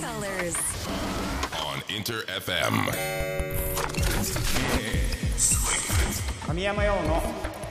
[0.00, 0.56] colors.
[1.52, 2.72] on Inter FM.
[6.46, 7.22] 神山用の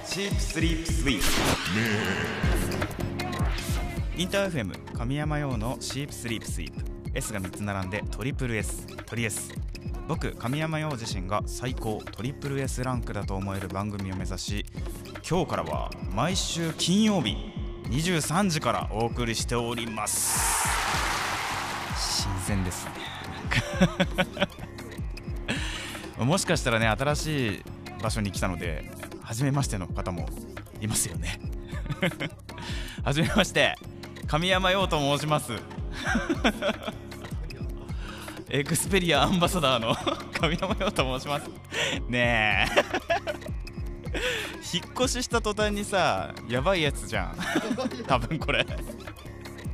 [0.05, 1.19] シープスリープスイー
[4.15, 9.51] プインター FM 神山用のシープスリープスイープ S が3つ並んでトリプル S トリ S
[10.07, 14.65] 僕神山陽自身が最高トリプル S ランクだと思える番組を目指し
[15.27, 17.35] 今日からは毎週金曜日
[17.89, 21.18] 23時からお送りしております
[22.49, 22.87] 新鮮です。
[26.17, 27.63] ねもしかしたらね新しい
[28.01, 28.91] 場所に来たので
[29.21, 30.27] 初めましての方も
[30.81, 31.39] いますよね。
[33.05, 33.75] 初めまして
[34.27, 35.53] 神山陽と申します。
[38.49, 39.95] エクスペリアアンバサダーの
[40.33, 41.47] 神山陽と申します。
[42.07, 42.79] ねえ。
[44.73, 47.37] 引っ越しした途端にさやばいやつじゃん。
[48.07, 48.65] 多分これ。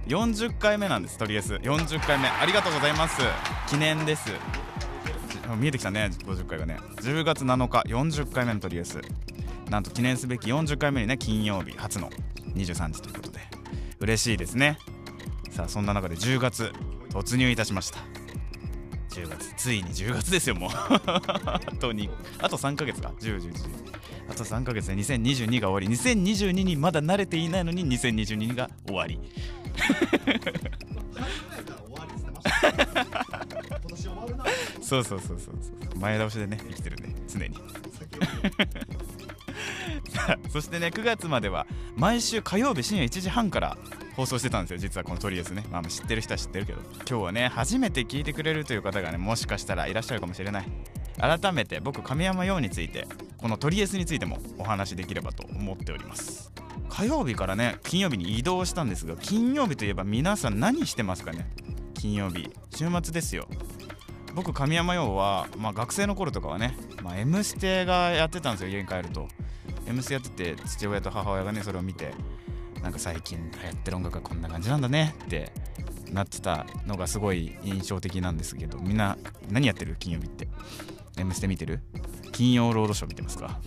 [0.07, 3.21] 40回目なんですとりあえず40回目ありがとうございます。
[3.67, 4.29] 記念です。
[5.59, 6.77] 見えてきたね50回がね。
[6.97, 9.01] 10月7日40回目のとりあえず
[9.69, 12.09] なんと記念すべき40回目にね金曜日初の
[12.53, 13.39] 23時ということで。
[13.99, 14.77] 嬉しいですね。
[15.49, 16.71] さあそんな中で10月
[17.09, 17.99] 突入いたしました。
[19.09, 20.69] 10月ついに10月ですよもう。
[20.75, 23.11] あとにあと3ヶ月か。
[23.19, 23.53] 1011
[24.29, 25.97] あと3ヶ月で2022が終わり。
[25.97, 29.19] 2022にまだ慣れていないのに2022が終わり。
[34.81, 35.99] そうそうそうそうそう。
[35.99, 37.55] 前倒しでね生きてるね常に。
[40.09, 43.77] さあそしてね9月までは毎週火曜日深夜1時半から
[44.15, 44.77] 放送してたんですよ。
[44.77, 46.81] 実はこのトリエスね、まあ、知ってる人は知ってるけど。
[47.09, 50.65] 今日はね初めて聞いてくれるという方がねもしかしたらいらっしゃるかもしれない。
[51.19, 53.07] 改めて僕神山陽について
[53.45, 56.51] このトリエスについてもお話しできればと思っております。
[56.89, 61.47] 火曜日からね金曜日に移動したんですが金曜日といえば皆さん何してますかね？
[61.93, 63.47] 金曜日週末ですよ。
[64.33, 69.27] 僕神山陽は、まあ、学生の頃とかはね「まあ、M ステ」がやってたんですよ家に帰ると
[69.85, 72.15] 「M ステ」やってて父親と母親がねそれを見て
[72.81, 75.51] なんか最近流行ってる音楽がこんな感じなんだねって
[76.11, 79.19] なってたのがすごい印象的なんですけどみんな
[79.51, 79.97] 何やってる？
[79.99, 80.47] 金曜日って
[81.19, 81.81] 「M ステ」見てる？
[82.35, 83.59] 金曜ロードショー見てますか？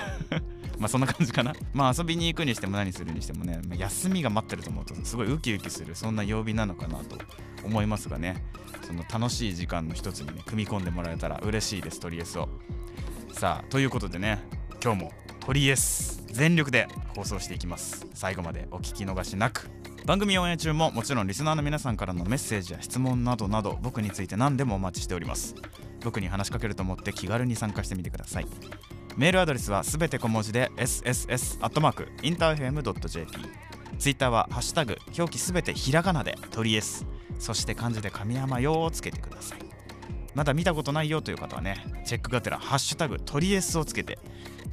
[0.78, 1.54] まあそんな感じかな。
[1.72, 7.16] まあ遊びに行くにしても何するにしてもね、休みが待ってると思うとすごいウキウキするそんな曜日なのかなと
[7.64, 8.44] 思いますがね。
[8.86, 12.48] その楽しい時間の一つにね組み込んでもらえたら嬉しいですトリエスを。
[13.32, 14.40] さあということでね
[14.84, 16.86] 今日もトリエス全力で
[17.16, 18.06] 放送していきます。
[18.12, 19.70] 最後までお聞き逃しなく。
[20.04, 25.54] 番組オンエア中ももちろんリスナーの皆さんからのメッセージや質問などなど僕について何でもお待ちしております。
[26.06, 28.46] 僕に話しかけると思って気軽に参加してみてください。
[29.16, 33.32] メールアドレスはすべて小文字で sss.interfm.jp
[33.98, 37.04] ツイッターはハッシュタグ表記すべてひらがなでトリエス。
[37.40, 39.58] そして漢字で神山よをつけてください。
[40.36, 44.20] まだ見たことないよという方はねチェックがてらハッシュタグトリエスをつけて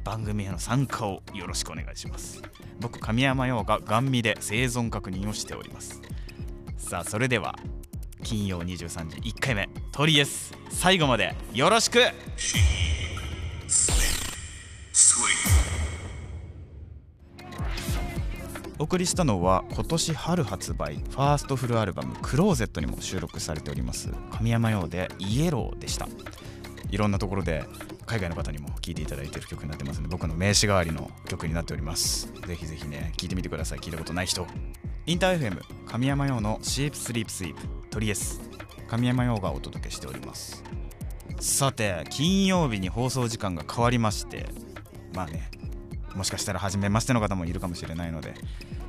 [0.04, 2.40] 番組への参加をよろしくお願いします。
[2.78, 6.00] 僕神山陽がガン見で生存確認をしております。
[6.78, 7.58] さあそれでは
[8.24, 10.54] 金曜23時1回目トリエス。
[10.70, 12.00] 最後までよろしく。
[18.78, 26.08] お送りしたのは今年春発売ファーストフルアルバム「クローゼット」にも収録されております神山陽で「イエロー」でした。
[26.90, 27.64] いろんなところで
[28.06, 32.32] 海外の方にも聴いていただいている曲になってますので僕の名刺代わりの曲になっております。
[32.46, 33.78] ぜひぜひね聴いてみてください。
[33.80, 34.46] 聞いたことない人。
[35.06, 37.83] インター FM 神山陽のシープスリープスイープ。
[37.94, 38.40] トリエス
[38.88, 40.64] 神山陽がお届けしております。
[41.38, 44.46] さて金曜日に放送時間が変わりまして
[45.14, 45.48] まあね
[46.16, 48.34] もしかしたら初めましての方もいるかもしれないので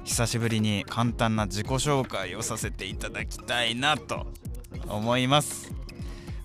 [0.05, 4.25] 久しぶりに簡単な自己紹介をさせていただきたいなと
[4.87, 5.71] 思います。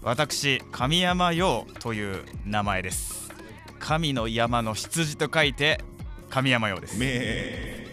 [0.03, 3.31] 私神山陽という名前です。
[3.79, 5.83] 神の山の羊と書いて
[6.29, 7.87] 神山陽です、え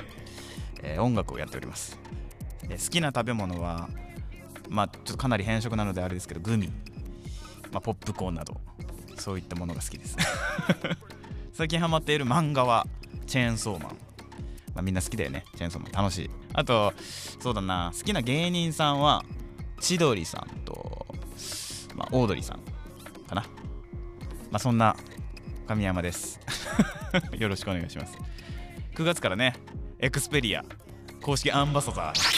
[0.97, 1.97] ー音楽をやっております。
[2.67, 3.87] で好きな食べ物は
[4.69, 6.69] まあちょっとかなり変色なのであれですけどグミ、
[7.71, 8.59] まあ、ポップコーンなど
[9.17, 10.15] そういったものが好きです。
[11.53, 12.85] 最近ハマっている漫画は
[13.25, 13.97] チェーンソーマン、
[14.75, 15.43] まあ、みんな好きだよね。
[15.55, 15.91] チェーンソーマン。
[15.91, 16.29] 楽しい。
[16.53, 16.93] あと
[17.39, 17.91] そうだな。
[17.97, 19.23] 好きな芸人さんは
[19.79, 21.07] 千鳥さんと、
[21.95, 22.59] まあ、オードリーさん。
[23.27, 23.41] かな。
[24.51, 24.95] まあそんな
[25.67, 26.39] 神山です。
[27.37, 28.17] よろしくお願いします。
[28.95, 29.55] 9月からね
[29.99, 30.63] Xperia
[31.21, 32.36] 公式アンバサダー。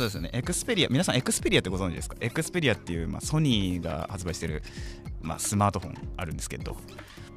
[0.00, 0.30] そうですね。
[0.32, 2.16] Xperia皆さん Xperiaってご存知ですか？
[2.20, 4.62] Xperiaっていう、まあ、ソニーが発売してる、
[5.20, 6.74] まあ、スマートフォンあるんですけど、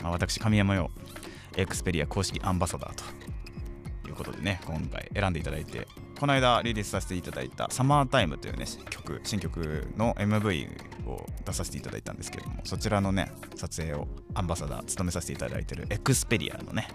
[0.02, 10.70] まあ、私神山羊Xperia公式アンバサダーということでね今回選んでいただいてこの間リリースさせていただいた「サマータイムというね曲新曲の MV
[11.06, 16.88] を出させていただいたんですけれどもそちらのね撮影をアンバサダー務めさせていただいてるエクスペリアのね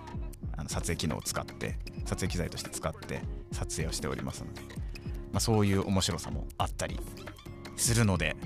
[0.57, 1.77] あの撮影機能を使って
[2.07, 3.21] 撮影機材として使って
[3.53, 4.63] 撮影をしておりますので、
[5.33, 6.99] まあ、そういう面白さもあったり
[7.77, 8.37] するので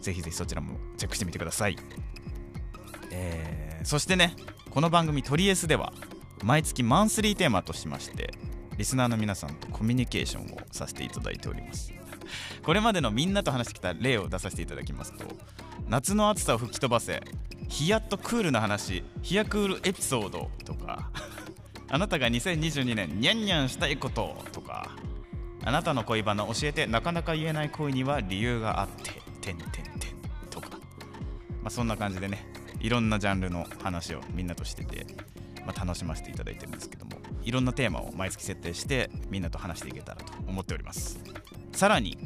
[0.00, 1.76] ぜひぜひそちらもチェックしてみてください、
[3.10, 4.36] えーそしてね
[4.70, 5.92] この番組「トリエス」では
[6.44, 8.32] 毎月マンスリーテーマとしまして
[8.78, 11.92] リスナーの皆さんとコミュニケーションをさせていただいております。
[12.62, 15.24] これまでのみんなと話してきた例を出させていただきますと
[15.88, 17.20] 夏の暑さを吹き飛ばせ
[17.68, 21.10] ヒヤッとクールな話ヒヤクールエピソードとか
[21.88, 24.61] あなたが2022年ニャンニャンしたいこととか
[25.64, 29.84] あなたの恋バナ教えてなかなか言えない恋には理由があっててんてんてん。
[30.50, 30.70] とか
[31.62, 32.46] まあそんな感じでね
[32.80, 35.06] いろんなジャンルの話をみんなとしてて、
[35.64, 37.12] まあ、楽しませていただいてるんですけども
[37.42, 41.20] いろんなテーマを毎月設定してみんなと話していけたらと思っております。
[41.72, 42.18] さらに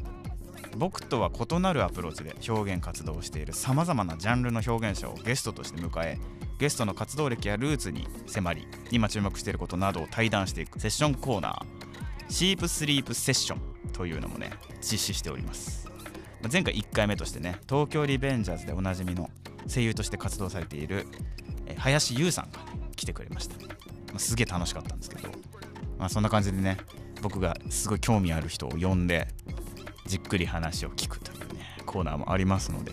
[0.76, 6.18] 僕とは異なるアプローチで表現活動をしているさまざまなジャンルの表現者をゲストとして迎え
[6.58, 11.75] ゲストの活動歴やルーツに迫り今注目していることなどを対談していくセッションコーナー。
[12.28, 13.60] シープスリープセッション
[13.92, 14.50] というのもね
[14.80, 15.88] 実施しております。
[16.52, 19.30] 前回1回目としてね東京リベンジャーズでおなじみの
[19.72, 21.06] 声優として活動されている
[21.76, 23.56] 林優さんが、ね、来てくれました、
[24.18, 25.28] すげえ楽しかったんですけど、
[25.98, 26.76] まあ、そんな感じでね
[27.22, 29.26] 僕がすごい興味ある人を呼んで
[30.06, 32.92] じっくり話を聞くというねコーナーもありますので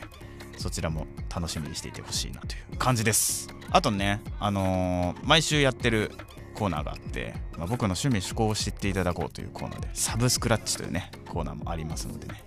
[0.57, 3.49] そちらも楽しみにしていてほしいなという感じです。
[3.69, 6.11] あとねあのー毎週やってる
[6.53, 12.43] コーナーがあって、まあ僕の趣味趣向を知っていただこうというコーナーでサブスクラッチというねコーナーもありますのでね。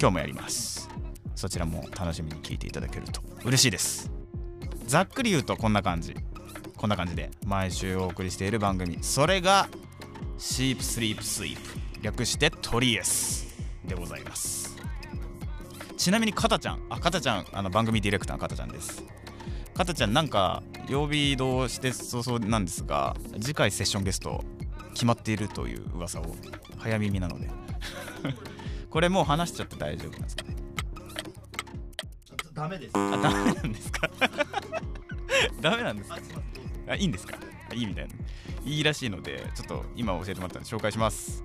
[0.00, 0.88] 今日もやります。
[1.34, 4.10] そちらも楽しみに聞いていただけると嬉しいです。
[4.86, 6.14] ざっくり言うとこんな感じ。
[6.76, 8.98] こんな感じで毎週お送りしている番組。
[9.02, 9.68] それが
[10.38, 14.76] シープスリープスイープ略してトリエスでございます。
[15.96, 19.02] ちなみにかたちゃんあかたちゃんあの番組ディレクターのかたちゃんです。
[19.78, 24.42] かたちゃんなんか曜日移動して早々なんですが次回セッションゲスト
[24.92, 26.34] 決まっているという噂を
[26.78, 27.48] 早耳なので。
[28.90, 30.56] これもう話しちゃって大丈夫なんですかね？
[32.54, 32.92] ダメです。
[32.94, 34.10] あダメなんですか？
[35.60, 36.16] ダメなんですか？
[36.88, 37.38] あ、すいいいんですか？
[37.70, 38.14] あいいみたいな。
[38.64, 41.44] いいらしいのでちょっと今教えてもらったので紹介します。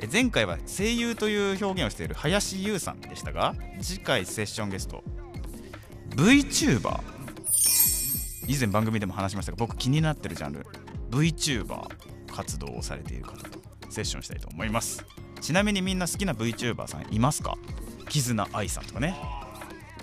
[0.00, 5.04] え前回は声優という表現をしている林優さんでしたが次回セッションゲスト
[6.16, 7.15] VTuber
[8.46, 10.66] 以前番組でも話しましたが僕気になってるジャンル
[11.10, 11.86] VTuber
[12.32, 13.58] 活動をされている方と
[13.90, 15.04] セッションしたいと思います。
[15.40, 17.56] ちなみにみんな好きな VTuber さんいますか？
[18.08, 19.16] 絆愛さんとかね。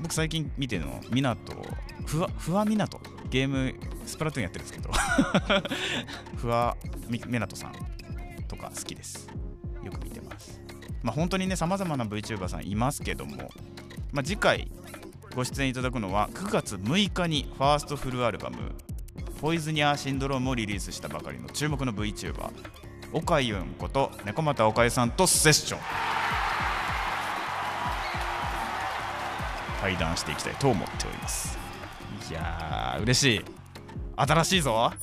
[0.02, 1.54] 僕最近見てるのみなと
[2.06, 3.00] ふわふわみなと
[3.30, 3.74] ゲーム
[4.06, 4.92] スプラトゥーンやってるんですけど
[6.36, 6.76] ふわ
[7.08, 7.74] みみなとさん
[8.48, 9.28] とか好きです。
[9.84, 10.60] よく見てます。
[11.04, 13.50] まあ本当にねさまざまな VTuber さんいますけども、
[14.12, 14.72] まあ、次回
[15.36, 18.58] ご出演いただくのは9月6日にファーストフルアルバム
[19.42, 22.52] 「ポイズニアシンドローム」をリリースしたばかりの注目の VTuber
[23.12, 25.80] おかゆんこと猫又おかゆさんとセッション。
[29.82, 31.58] 対談していきたいと思っております。
[32.30, 33.42] いやー嬉しい。
[34.16, 34.94] 新しいぞ。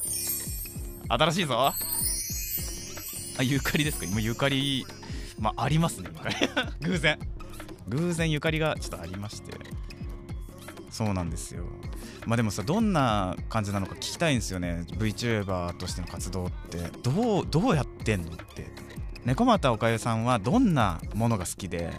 [1.08, 1.74] 新しいぞ。
[3.38, 4.06] あゆかりですか？
[4.06, 4.86] 今ゆかり
[5.38, 6.08] まあありますね。
[6.80, 7.18] 偶然。
[7.88, 9.52] 偶然ゆかりがちょっとありまして。
[11.00, 11.64] そうなんですよ。
[12.26, 14.84] まあでもさどんな感じなのか聞きたいんですよね。
[14.98, 16.76] VTuber としての活動って。
[17.02, 18.66] どうどうやってんのって。
[19.24, 21.90] 猫又おかゆさんはどんなものが好きで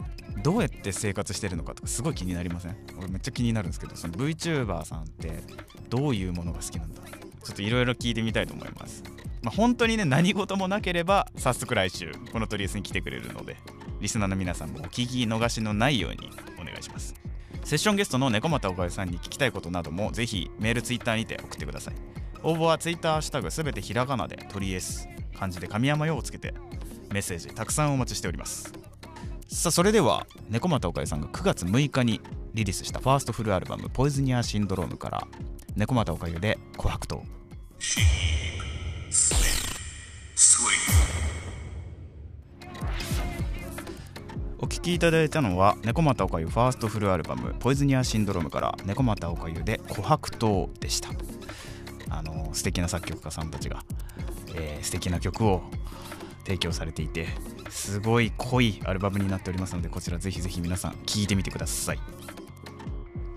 [0.44, 2.78] どうやって生活してるのかとかすごい気になりません？
[3.00, 5.32] 俺めっちゃ気になるんですけどその VTuber さんって
[5.90, 7.02] どういうものが好きなんだ？
[7.44, 9.04] ちょっといろいろ聞いてみたいと思います。
[9.42, 13.58] まあ本当にね何事もなければ早速来週このトリエスに来てくれるので
[14.00, 16.30] リスナーの皆さんもお聞き逃しのないように
[16.62, 17.16] お願いします。
[17.72, 21.94] セッションゲストの猫又おかゆさんに聞きたいことなどもぜひメールツイッターにて送ってください。
[22.44, 26.54] 応募はツイッターハッシュタグすべてひらがなでトリエス漢字で神山用をつけて
[27.14, 28.74] メッセージたくさんお待ちしております。
[29.48, 32.20] さあそれでは猫又おかゆさんが9月6日に
[32.54, 35.26] リリースしたファーストフルアルバム「ポイズニアシンドローム」から
[35.78, 37.24] 猫又おかゆで「琥珀糖」
[44.82, 51.10] 聴きいただいたのは猫又おかゆファーストフルアルバム「ポイズニアシンドローム」から猫又おかゆで「琥珀糖」でした。
[52.10, 53.86] あの素敵な作曲家さんたちが、
[54.56, 55.62] えー素敵な曲を
[56.46, 57.28] 提供されていて
[57.70, 62.00] すごい濃いアルバムになっておりますのでこちらぜひぜひ皆さん聴いてみてください。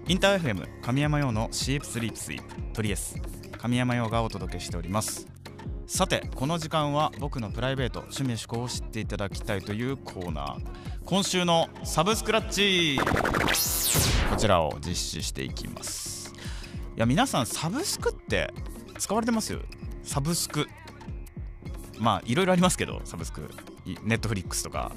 [0.08, 3.20] インター FM 神山用のシープスリープスイープトリエス
[3.58, 5.33] 神山用がお届けしております。
[5.86, 10.58] さてこの時間は僕のプライベート趣味趣向を知っていただきたいというコーナー。
[11.04, 12.98] 今週のサブスクラッチ。
[14.30, 16.32] こちらを実施していきます。
[16.96, 18.52] いや皆さんサブスクって
[18.98, 19.58] 使われてます
[20.02, 20.66] サブスク。
[21.98, 23.50] まあいろいろありますけどサブスク。
[24.02, 24.90] ネットフリックスとか。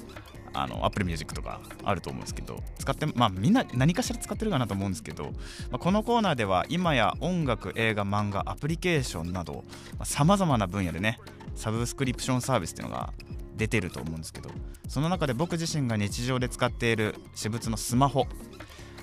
[0.52, 5.24] あの Apple Music とかあると思うんですけど使ってまあみんな何かしら使ってるかなと思うんですけど、
[5.70, 9.64] まあ、このコーナーでは今や音楽映画漫画アプリケーションなど
[10.04, 11.18] さまざ、まな分野でね
[11.54, 13.12] サブスクリプションサービスっていうのが
[13.56, 14.50] 出てると思うんですけど
[14.88, 18.26] その中で僕自身が日常で使っている私物のスマホ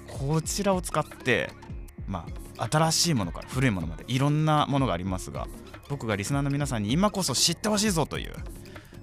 [0.07, 1.51] こちらを使って
[2.07, 2.25] ま
[2.57, 5.47] あ新しいものから古いものまでいろんなものがありますが
[5.89, 8.33] 僕がリスナーの皆さんに今こそ知ってほしいぞという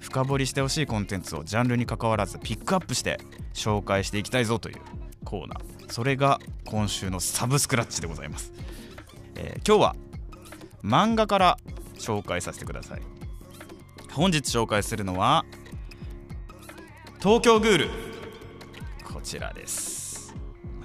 [0.02, 3.18] 深掘りしてほしいコンテンツをジャンルに関わらずピックアップして
[3.54, 4.76] 紹介していきたいぞという
[5.24, 5.90] コーナー。
[5.90, 8.52] それが今週のサブスクラッチでございます、
[9.36, 9.96] えー、今日は
[10.82, 11.58] 漫画から
[11.94, 13.02] 紹介させてください。
[14.10, 15.44] 本日紹介するのは
[17.20, 17.90] 東京グール。
[19.04, 20.34] こちらです。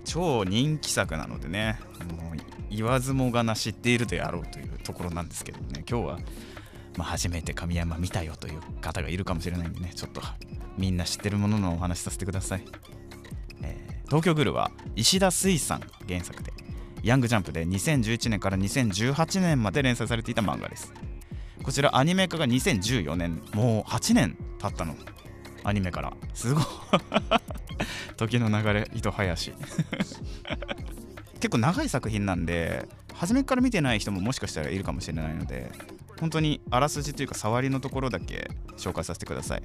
[0.06, 1.80] 超人気作なのでね
[2.16, 2.38] もう
[2.70, 5.84] 言わずもがな知っているであろうというところなんですけどね。
[5.90, 6.20] 今日は
[6.98, 10.22] まあ、初めて神山見たよという方がいるかもしれないんでねちょっと
[10.78, 12.64] みんな知ってるもののお話しさせてください、
[13.62, 16.52] えー、東京グルは石田水さんが原作で
[17.04, 20.92] ヤングジャンプで2011年から2018年まで連載されていた漫画です。
[21.64, 24.96] こちらアニメ化が2014年もう8年経ったの。
[25.64, 26.14] アニメから。
[26.34, 26.64] すごい。
[28.18, 29.54] 時の流れ糸早し
[31.40, 35.72] 結構長い作品なんで初めから見てない人ももしかしたらいるかもしれないので
[36.20, 39.64] 本当にあらすじというか触りのところだけ紹介させてください。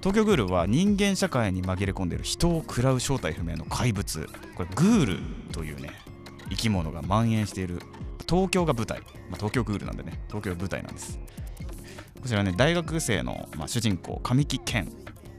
[0.00, 4.28] 東京グールは人間社会に紛れ込んでいる人を食らう正体不明の怪物。
[4.54, 5.18] これグール
[5.52, 5.90] というね
[6.50, 7.80] 生き物が蔓延している。
[8.28, 10.20] 東京が舞台、まあ、東京グールなんでね。
[10.28, 11.18] 東京が舞台なんです。
[12.20, 14.92] こちらね大学生の、まあ、主人公神木健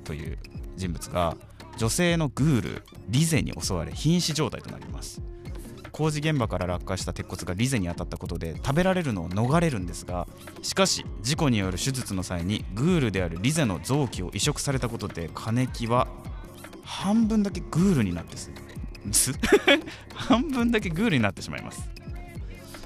[0.05, 0.37] という
[0.77, 1.35] 人物が
[1.77, 5.21] 女性のグールリゼに襲われ瀕死状態となります。
[5.97, 10.27] 工事現場から落下した鉄骨がリゼに当たったことで食べられるのを逃れるんですが
[10.61, 16.07] しかし事故による手術の際にグールであるリゼの臓器を移植されたことで金木は
[16.83, 18.51] 半分だけグールになってす
[20.13, 21.89] 半分だけグールになってしまいます、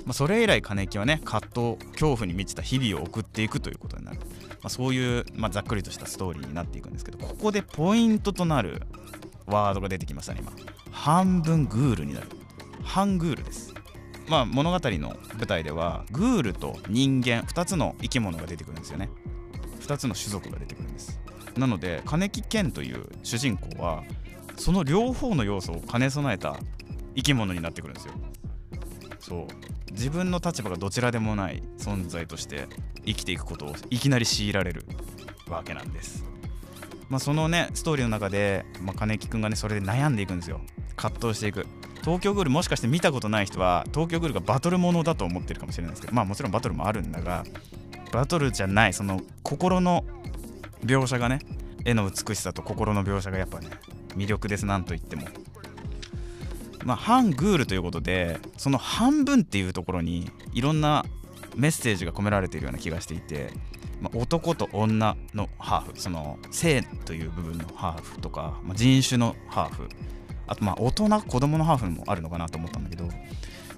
[0.06, 4.26] まあ、それ以来金木はね葛藤恐怖に満ちた日々を送っていくということになる、ま
[4.64, 8.84] あ、そういう、まあ、ざっくりとしたストーリーになっていくんですけどここでポイントとなる
[9.48, 10.54] ワードが出てきましたね今。
[10.92, 12.28] 半分グールになる。
[12.92, 13.74] ハングールです。
[14.28, 19.10] まあ物語の舞台ではグールと人間2つの生き物が出てくるんですよね。
[19.80, 21.18] 2つの種族が出てくるんです。
[21.56, 24.04] なので金木健という主人公は
[24.58, 26.58] その両方の要素を兼ね備えた
[27.16, 28.14] 生き物になってくるんですよ。
[29.22, 29.92] そう。
[29.94, 32.68] 自分の立場がどちらでもない存在として
[33.06, 34.86] 生きていくことをいきなり強いられる
[35.48, 36.26] わけなんです。
[37.08, 40.60] まあそのねストーリーの中で、まあ、金木くんがねそれで悩んでいくんですよ。
[40.98, 41.66] 葛藤していく。
[42.02, 47.44] 東京グールもしかして見たことない人は東京グールがバトルものだと思ってるかもしれないですけどまあもちろんバトルもあるんだが
[48.12, 50.04] バトルじゃないその心の
[50.84, 51.40] 描写がね
[51.86, 53.70] 絵の美しさと心の描写がやっぱね
[54.16, 55.28] 魅力ですなんといっても。
[56.84, 61.06] まあ反グールということでその半分っていうところにいろんな
[61.56, 63.52] メッセージが込められているような気がしていて、
[64.00, 69.90] まあ、男と女のハーフその性という部分のハーフとか、まあ、人種のハーフ
[70.52, 73.08] あとまあ大人子供のハーフもあるのかなと思ったんだけど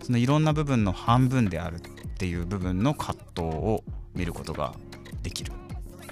[0.01, 1.79] そのいろんな部分の半分であるっ
[2.17, 3.83] ていう部分の葛藤を
[4.15, 4.73] 見ることが
[5.21, 5.53] できる。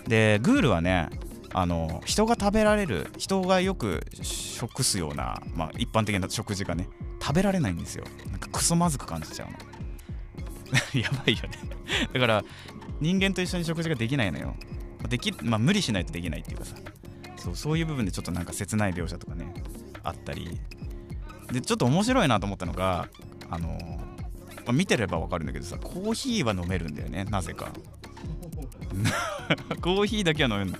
[0.07, 1.09] でグールはね
[1.53, 6.87] あの人が食べられる人がよく食すような、まあ、一般的な食事がね
[7.21, 8.05] 食べられないんですよ。
[8.29, 9.57] なんかクソまずく感じちゃうの。
[11.01, 11.49] やばいよね。
[12.13, 12.43] だから
[12.99, 14.55] 人間と一緒に食事ができないのよ。
[15.09, 16.75] でき、まあ、無理しないとできないっていうかさ。
[17.35, 19.51] そうそういう部分でちょっとなんか切ない描写とかね。
[20.03, 20.59] あったり。
[21.51, 23.09] でちょっと面白いなと思ったのが
[23.49, 23.77] あの、ま
[24.67, 27.71] あ、見てればわかるんだけどさコーヒーは飲めるんだよねなぜか。
[29.81, 30.77] コーヒーだけは飲めるの。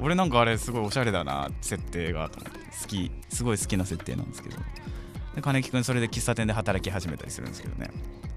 [0.00, 4.56] 俺なんかあれすごいおしゃれだな設定が好きすごい好きな設定なんですけど。
[5.34, 7.90] で金木君それで喫茶店で働き始めたりするんですけどね。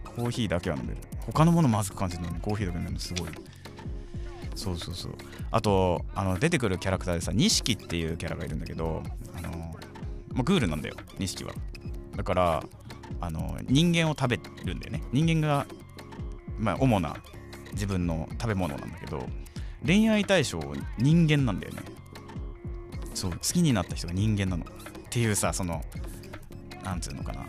[0.04, 0.98] コーヒーだけは飲める。
[1.20, 3.30] 他のものまずく感じるのにコーヒーだけ飲めるのすごい。
[4.56, 5.16] そうそうそう。
[5.52, 9.04] あとあの出てくるキャラクターでさ錦っていうキャラがいるんだけど
[9.36, 9.52] あの
[10.38, 11.53] まあ、グールなんだよ錦は。
[12.15, 12.63] だから
[13.20, 15.01] あの人間を食べるんだよね。
[15.12, 15.65] 人間が、
[16.60, 17.17] まあ、主な
[17.74, 19.27] 自分の食べ物なんだけど
[19.86, 20.60] 恋愛対象
[21.00, 21.82] 人間なんだよね。
[23.15, 24.63] そう好きになった人が人間なの。
[24.63, 24.67] っ
[25.10, 25.84] ていうさその
[26.84, 27.46] なんつうのかな。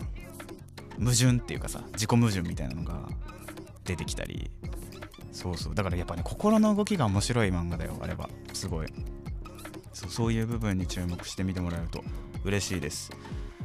[0.97, 3.07] 矛盾っていうかさ自己矛盾みたいなのが
[3.85, 4.49] 出てきたり。
[5.31, 5.75] そうそう。
[5.75, 8.29] だからやっぱね心の動きが面白い漫画だよあれは。
[8.53, 8.87] すごい。
[9.93, 12.03] そうそういう部分に注目して見てもらえると。
[12.49, 13.11] 嬉しいです。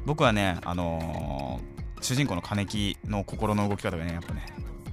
[0.06, 4.44] 僕はねあのー主人公の金木の心の動き方がねやっぱね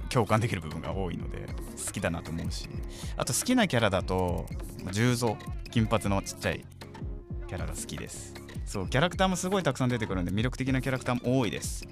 [0.08, 1.46] 共感できる部分が多いので
[1.86, 2.70] 好きだなと思うし
[3.18, 4.46] あと好きなキャラだと
[4.92, 5.36] 重蔵
[5.70, 6.64] 金髪のちっちゃい
[7.46, 8.32] キャラが好きです。
[8.64, 11.86] そうキャラクターもすごいたくさん出てくるんで魅力的なキャラクターも多いです。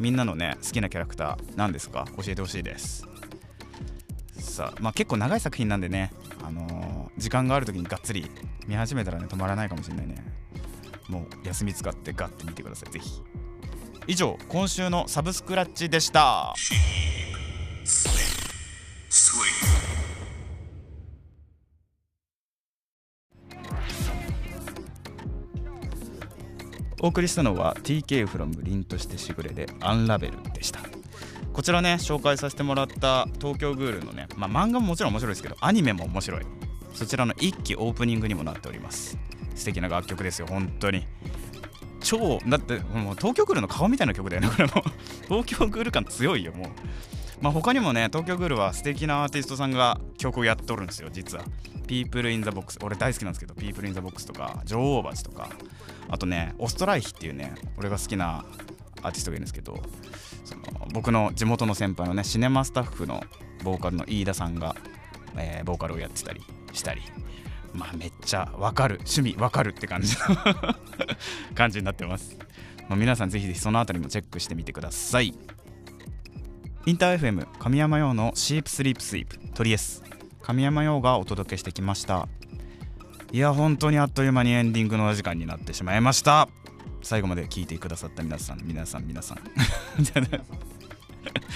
[0.00, 2.04] みんなのね好きなキャラクター何ですか？
[2.16, 3.06] 教えてほしいです。
[4.32, 6.10] さあまあ結構長い作品なんでね
[6.44, 8.28] あのー時間がある時にがっつり
[8.66, 10.16] 見始めたらね止まらないかもしれないね。
[11.08, 13.22] もう休み使ってガッて見てくださいぜひ。
[14.08, 16.54] 以上今週のサブスクラッチでした。
[27.00, 30.80] お送りしたのは TK from 凛としてしぐれでアンラベルでした。
[31.52, 36.42] こちらね紹介させてもらった東京グールのね、まあ、漫画ももちろん面白いですけどアニメも面白い。
[36.94, 39.18] そちらの一期オープニングにもなっております。
[39.56, 41.04] 素敵な楽曲ですよ本当に。
[42.00, 44.84] 超だってもう東京グルの顔みたいな曲だよねこれも。
[45.28, 46.68] 東京グール感強いよもう。
[47.40, 51.44] まあ他にもね東京グルは素敵なアーティストさんが曲をやっとるんですよ実は。
[51.88, 55.48] People in the Box 俺大好きなんですけど People in the Box とか女王蜂とか。
[56.08, 58.44] あとねオストライヒっていうね俺が好きな
[59.02, 59.82] アーティストがいるんですけど
[60.44, 63.22] その僕の地元の先輩のねシネマスタッフの
[63.64, 64.76] ボーカルの飯田さんが、
[65.36, 66.40] えーボーカルをやってたり
[66.72, 67.02] したり。
[67.76, 70.36] まあめっちゃわかる趣味わかるって感じの
[71.54, 72.36] 感じになってます、
[72.88, 75.34] まあ、皆さんぜひぜひそのあたりもチェックしてみてください。
[76.86, 80.04] インター FM 神山用のシープスリープスイープトリエス
[80.42, 82.28] 神山用がお届けしてきました。
[83.32, 86.48] いや本当にあっという間にエンディングのお時間になってしまいました。
[87.02, 89.38] 最後まで聞いてくださった皆さん皆さん皆さん。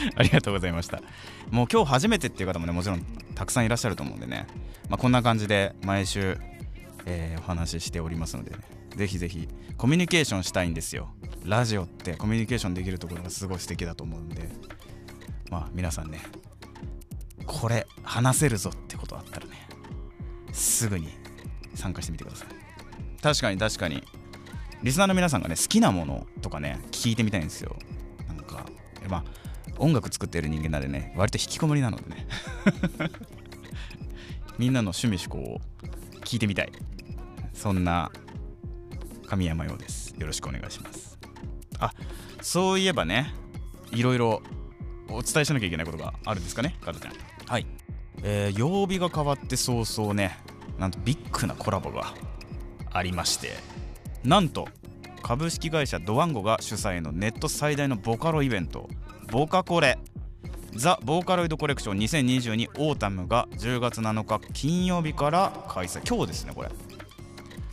[0.17, 1.03] ありがとうございました。
[1.51, 3.05] もう今日初めてっていう方もねもちろん
[3.35, 4.47] たくさんいらっしゃると思うんでね、
[4.89, 6.39] まあ、こんな感じで毎週、
[7.07, 8.59] えーお話ししておりますのでね。
[8.97, 11.09] ぜひぜひコミュニケーションしたいんですよ。
[11.45, 14.49] ラジオってコミュニケーションできるところがすごい素敵だと思うんで。
[15.51, 16.21] まあ皆さんね
[17.47, 19.67] これ話せるぞってことあったらね
[20.53, 21.09] すぐに
[21.75, 22.49] 参加してみてください。
[23.23, 24.03] 確かに確かに。
[24.83, 27.77] リスナーの皆さんがね好きなものとかね聞いてみたいんですよ。
[28.29, 28.67] なんか
[29.09, 29.25] まあ
[29.81, 31.13] 音楽作ってる人間なんでね。
[31.17, 32.27] 割と引きこもりなのでね。
[34.59, 35.61] みんなの趣味思考を
[36.21, 36.73] 聞いてみたい。
[37.55, 38.13] そんな
[39.27, 40.15] 神山ようです。
[40.19, 41.19] よろしくお願いします。
[41.79, 41.93] あ
[42.43, 43.33] そういえばね
[43.91, 44.43] いろいろ
[45.09, 47.15] お伝えしなきゃいけないことがあるんですかねかたちゃん。
[47.47, 47.67] はい。
[48.23, 50.39] えー曜日が変わって早々ね
[50.79, 52.15] なんとビッグなコラボが
[52.91, 53.57] ありまして。
[54.25, 54.69] なんと
[55.23, 58.89] 株式会社ドワンゴが主催のネット最大のボカロイベント
[59.31, 59.99] ボカコレ。
[60.73, 66.07] ザ・ボーカロイドコレクション2022オータムが10月7日金曜日から開催。
[66.09, 66.71] 今日ですねこれ。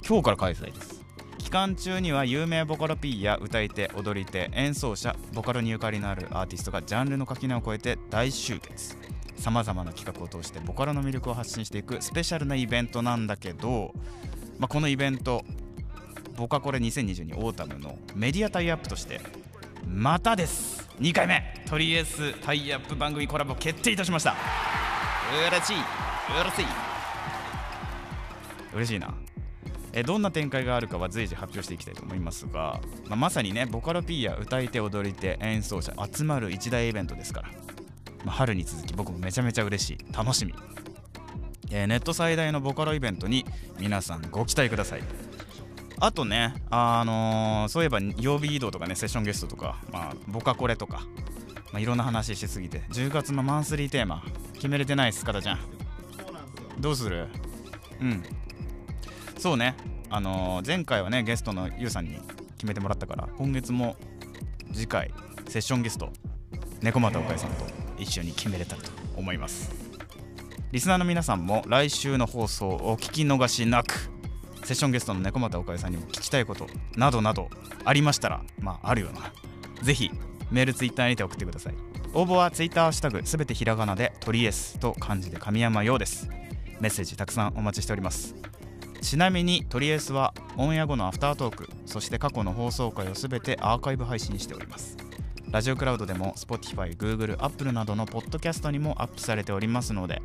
[0.07, 1.03] 今日から開催です。
[1.37, 8.97] 期間中には有名ボカロ P や歌い手踊り手演奏者ボカロにゆかりのあるアーティストがジャンルの垣根を越えて大集結。
[9.37, 13.93] さまざまな企画を通してボカロの魅力を発信していくスペシャルなイベントなんだけど、
[14.59, 15.43] まあ、このイベント
[16.37, 19.19] ボカコレ2022オータムのメディアタイアップとして
[19.87, 20.87] またです。
[20.99, 21.63] 2回目。
[21.67, 24.35] トリエスタイアップ番組コラボ決定いたしました。
[25.49, 25.75] 嬉しい。
[26.39, 26.65] 嬉しい。
[28.75, 29.15] 嬉しいな。
[29.93, 37.49] えどんな展開があるかは随時発表していきたいと思いますが、まあ、まさにねボカロ P や歌い手踊り手演奏者集まる一大イベントですから、
[38.23, 39.97] まあ、春に続き僕もめちゃめちゃ嬉しい。
[40.15, 40.53] 楽しみ、
[41.71, 43.43] えーネット最大のボカロイベントに
[43.79, 45.26] 皆さんご期待ください。
[45.99, 51.01] あとね、あのーそういえば曜日移動とかね、セッションゲストとか、まあ、ボカコレとか、
[51.71, 55.59] まあ、いろんな話しすぎて、10月のマンスリーテーマ、決めれてないっす、かたちゃん。
[56.79, 57.27] どうする？
[57.99, 58.23] うん。
[59.39, 59.75] そうね、
[60.09, 62.19] あのー前回はね、ゲストのゆうさんに
[62.57, 63.95] 決めてもらったから、今月も
[64.71, 65.11] 次回、
[65.47, 66.11] セッションゲスト、
[66.81, 67.65] 猫又岡井さんと
[67.97, 69.71] 一緒に決めれたらと思います。
[70.71, 74.11] リスナーの皆さんも来週の放送をお聞き逃しなく。
[74.67, 77.49] セッションゲストの猫又岡井さんにも聞きたいことなどなど
[77.85, 79.31] ありましたらまああるよな。
[79.81, 80.11] ぜひ
[80.51, 81.75] メールツイッターにて送ってください。
[82.13, 86.27] 応募はツイッターハッシュタグすべてひらがなでトリエスと漢字で神山ようです。
[86.81, 88.35] メッセージたくさんお待ちしております。
[89.01, 94.97] ちなみにトリエスはオンエア後のアフタートークそして過去の放送回をすべてアーカイブ配信しております。
[95.49, 100.21] ラジオクラウドでも Spotify、Google、Apple などのポッドキャストにもアップされておりますので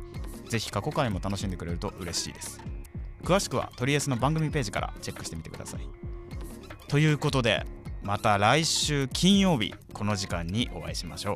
[0.49, 2.59] ぜひ過去回も楽しんでくれると嬉しいです。
[3.23, 5.81] 詳しくはトリエスの番組ページからチェックしてみてください。
[6.89, 7.65] ということで
[8.03, 11.35] また来週金曜日この時間にお会いしましょ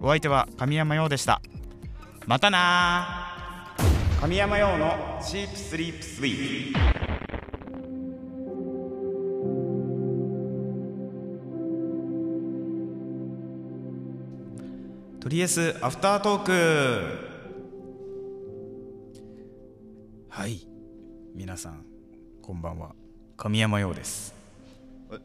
[0.00, 0.06] う。
[0.06, 1.42] お相手は神山陽でした。
[2.26, 3.74] またな
[4.20, 6.78] 神山用のチープスリープスイート。
[15.20, 17.30] とりあえずアフタートーク。
[20.28, 20.69] はい
[21.34, 21.84] 皆さん
[22.42, 22.94] こんばんは
[23.36, 24.34] 神山陽です
[25.12, 25.18] え？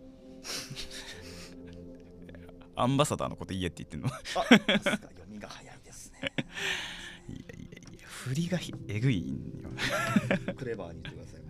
[2.75, 4.09] アンバサダーのこと言えって言ってんの？
[4.19, 6.19] 読みが早いですね。
[7.29, 9.69] いやいやいや振りがひえぐいんよ
[10.57, 11.41] クレバーに言ってください。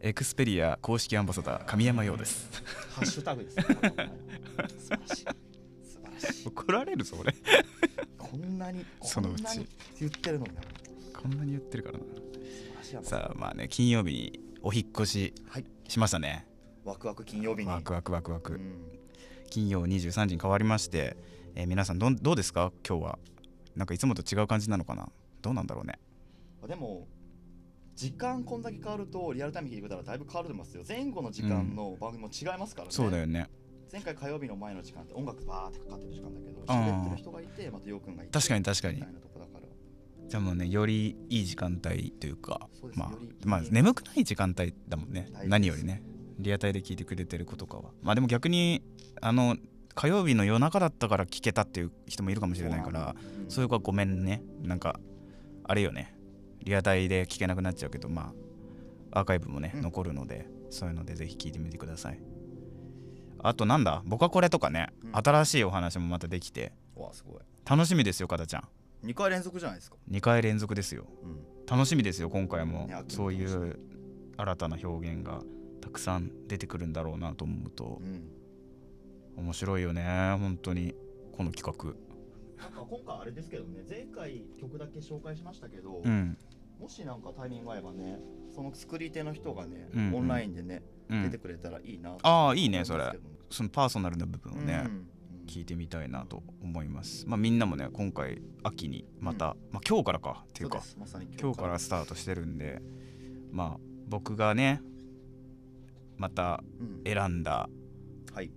[0.00, 2.48] エクスペリア公式アンバサダー神山陽です
[2.90, 3.64] ハッシュタグですね。
[3.64, 5.24] 素晴らしい。
[5.24, 5.26] 素晴
[6.14, 6.48] らしい。
[6.48, 7.34] 怒られるぞ俺
[8.18, 9.66] こんなに、そのうち
[9.98, 10.46] 言ってるの。
[11.14, 12.04] こんなに言ってるからな
[13.02, 15.64] さあまあね金曜日にお引っ越しはい。
[15.88, 16.46] しましたね
[16.84, 17.68] ワクワク金曜日に。
[17.68, 18.92] ワクワクワクワク、うん
[19.48, 21.16] 金曜23時に変わりまして、
[21.54, 22.72] えー皆さんどんどうですか？
[22.86, 23.18] 今日は
[23.76, 25.08] なんかいつもと違う感じなのかな？
[25.40, 25.98] どうなんだろうね
[26.66, 27.06] でも、
[27.94, 30.82] 時間こんだけ変わるとリアルタイム聞いてくれたらだいぶ変わると思いますよ。
[30.86, 32.92] 前後の時間の番組も違いますからね。
[32.92, 33.48] そうだよね
[33.92, 38.32] 前回火曜日の前の時間って音楽バーってかかってる時間だけど、ん喋ってる人がいて、またよくんがいて。
[38.32, 39.66] 確かに確かにみたいなとこだから。
[40.28, 43.10] じゃあもうねよりいい時間帯というかまあ、
[43.44, 45.28] まあ、眠くない時間帯だもんね。
[45.44, 46.02] 何よりね
[46.38, 47.92] リアタイで聞いてくれてる子とかは。
[48.02, 48.82] まあでも逆に
[49.20, 49.56] あの
[49.94, 54.42] 火曜日の夜中だったから聞けたっていう人もいるかもしれないからうんそういう子はごめんね。
[54.62, 54.98] なんか
[55.64, 56.14] あれよね。
[56.64, 58.32] リアタイで聞けなくなっちゃうけどま
[59.12, 59.82] あアーカイブもね、うん。
[59.82, 62.20] 残るのでそういうのでぜひ聞いてみてください。
[63.38, 64.02] あとなんだ？
[64.04, 65.16] 僕はこれとかね、うん。
[65.16, 66.72] 新しいお話もまたできて。
[66.96, 67.40] わあすごい。
[67.64, 68.68] 楽しみですよかたちゃん
[69.04, 69.96] 2回連続じゃないですか。
[70.10, 71.06] 2回連続ですよ。
[71.22, 71.66] うん。
[71.66, 72.88] 楽しみですよ今回も。
[73.08, 73.78] そういう
[74.36, 75.42] 新たな表現が
[75.80, 77.98] たくさん出てくるんだろうなと思うと。
[78.00, 78.28] うん。
[79.36, 80.94] 面白いよね本当に。
[81.32, 81.94] この企画。
[82.62, 86.38] なんか今回あれですけどね、前回曲だけ紹介しましたけど、うん。
[86.80, 88.18] もしなんかタイミング合えばね、
[88.54, 90.14] その作り手の人がね、うんうん。
[90.14, 91.22] オンラインでね、うん。
[91.24, 93.04] 出てくれたらいいなああいいねそれ。
[93.50, 95.08] そのパーソナルな部分をね、うん
[95.46, 97.26] 聞いてみたいなと思います。
[97.26, 100.82] まあみんなもね今回秋にまた、まあ今日からかっていうか
[101.40, 101.78] 今日から。
[101.78, 102.80] スタートしてるんで
[103.52, 104.82] まあ僕がね
[106.16, 107.02] またうん。
[107.04, 107.68] 選んだ
[108.34, 108.50] はい。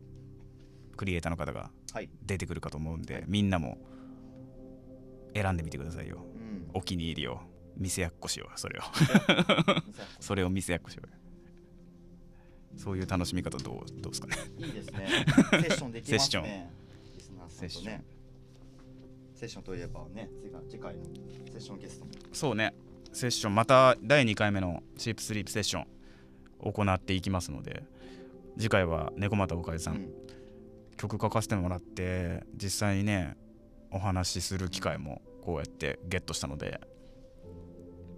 [0.98, 3.80] クリエイターの方がはい、出てくるかと思うんでみんなも
[5.34, 6.26] 選んでみてくださいよ。
[6.36, 7.40] うん、お気に入りを。
[7.78, 8.82] 店やっこしようそれを。
[10.20, 11.14] そそれを店やっこしようよ。
[12.78, 14.36] そういう楽しみ方どうどうですかね。
[14.58, 15.08] いいですね。
[15.52, 16.79] セッションできます
[17.60, 17.70] セッね。
[17.70, 18.04] リスナーさんとね。
[19.36, 20.30] セッションといえばね、
[20.70, 21.04] 次回の
[21.52, 22.12] セッションゲストも。
[22.34, 22.74] そうね。
[23.12, 23.56] セッション。
[23.56, 25.88] また第2回目のチープスリープセッション
[26.60, 27.84] 行っていきますので
[28.58, 30.14] 次回は猫又おかえさん、うん。
[30.98, 33.38] 曲書かせてもらって実際にね
[33.92, 36.82] お話しする機会もこうやってゲットしたので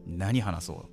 [0.07, 0.89] 何話そう。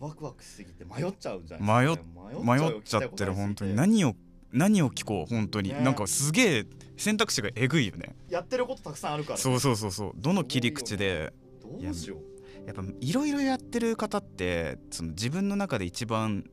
[0.00, 3.74] ワクワクしすぎて迷っちゃうんじゃないですか、迷っちゃってる本当に。
[3.74, 4.14] 何を
[4.54, 5.80] 何を聞こう本当に、ね。
[5.80, 8.14] なんかすげえ選択肢がえぐいよね。
[8.30, 10.12] やってることたくさんあるから、そうそうそうそう。
[10.14, 11.32] どの切り口で。
[11.60, 12.66] どうしよう。
[12.66, 16.44] やっぱいろいろやってる方ってその自分の中で一番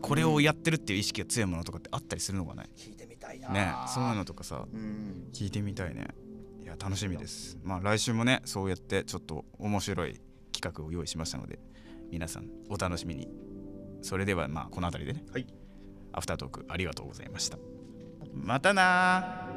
[0.00, 3.48] これをやってるっていう意識が強いものとかってあったりするのかね聞いてみたいな。
[3.48, 3.72] ね。
[3.92, 4.66] そういうのとかさ。
[4.70, 5.28] うん。
[5.32, 6.08] 聞いてみたいね。
[6.62, 7.58] いや楽しみです。
[7.64, 10.20] まあ来週もねそうやってちょっと面白い
[10.52, 11.58] 企画を用意しましたので
[12.10, 13.28] 皆さんお楽しみに。
[14.02, 15.46] それではまあこの辺りでね、はい
[16.12, 17.58] アフタートークありがとうございました。
[18.32, 19.47] またなー。